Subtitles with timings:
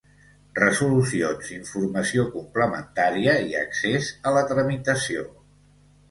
[0.59, 5.27] Resolucions, informació complementaria i accés a la tramitació.